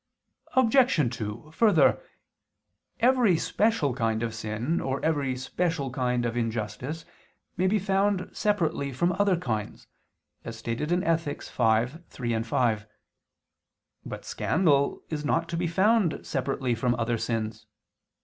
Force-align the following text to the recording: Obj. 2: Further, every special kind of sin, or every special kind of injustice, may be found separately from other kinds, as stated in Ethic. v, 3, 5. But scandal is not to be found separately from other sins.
Obj. 0.53 1.15
2: 1.15 1.51
Further, 1.53 2.01
every 3.01 3.37
special 3.37 3.93
kind 3.93 4.23
of 4.23 4.33
sin, 4.33 4.81
or 4.81 4.99
every 5.05 5.35
special 5.37 5.91
kind 5.91 6.25
of 6.25 6.35
injustice, 6.35 7.05
may 7.55 7.67
be 7.67 7.77
found 7.77 8.27
separately 8.33 8.91
from 8.91 9.11
other 9.19 9.37
kinds, 9.37 9.85
as 10.43 10.57
stated 10.57 10.91
in 10.91 11.03
Ethic. 11.03 11.43
v, 11.43 11.85
3, 12.09 12.41
5. 12.41 12.87
But 14.03 14.25
scandal 14.25 15.03
is 15.11 15.23
not 15.23 15.47
to 15.49 15.55
be 15.55 15.67
found 15.67 16.25
separately 16.25 16.73
from 16.73 16.95
other 16.95 17.19
sins. 17.19 17.67